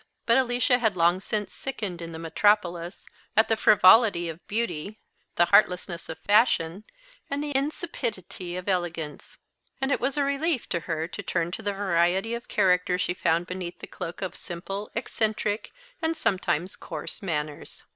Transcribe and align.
But 0.25 0.35
Alicia 0.35 0.79
had 0.79 0.97
long 0.97 1.19
since 1.19 1.53
sickened 1.53 2.01
in 2.01 2.11
the 2.11 2.17
metropolis 2.17 3.05
at 3.37 3.49
the 3.49 3.55
frivolity 3.55 4.29
of 4.29 4.39
beauty, 4.47 4.97
the 5.35 5.45
heartlessness 5.45 6.09
of 6.09 6.17
fashion, 6.17 6.85
and 7.29 7.43
the 7.43 7.55
insipidity 7.55 8.55
of 8.57 8.67
elegance; 8.67 9.37
and 9.79 9.91
it 9.91 9.99
was 10.01 10.17
a 10.17 10.23
relief 10.23 10.67
to 10.69 10.79
her 10.79 11.07
to 11.09 11.21
turn 11.21 11.51
to 11.51 11.61
the 11.61 11.73
variety 11.73 12.33
of 12.33 12.47
character 12.47 12.97
she 12.97 13.13
found 13.13 13.45
beneath 13.45 13.77
the 13.77 13.85
cloak 13.85 14.23
of 14.23 14.35
simple, 14.35 14.89
eccentric, 14.95 15.71
and 16.01 16.17
sometimes 16.17 16.75
coarse 16.75 17.21
manners. 17.21 17.83